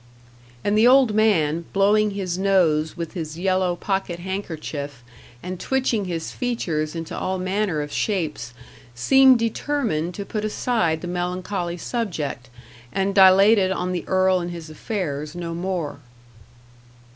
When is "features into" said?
6.31-7.15